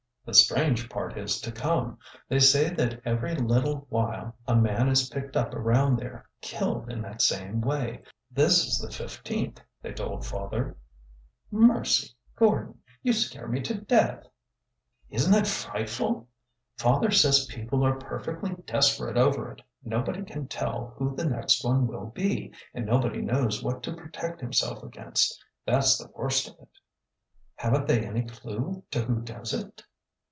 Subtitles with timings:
[0.31, 1.97] "The strange part is to come.
[2.29, 7.01] They say that every little while a man is picked up around there, killed in
[7.01, 8.03] that same way.
[8.29, 10.77] This is the fifteenth, they told father.""
[11.51, 12.77] Mercy, Gordon!
[13.01, 14.27] You scare me to death!""
[15.09, 16.29] Is n't it frightful!
[16.77, 19.63] Father says people are perfectly desperate over it.
[19.83, 24.39] Nobody can tell who the next one will be, and nobody knows what to protect
[24.39, 25.43] himself against.
[25.65, 26.69] That 's the worst of it.""
[27.55, 29.81] Have n't they any clue to who does it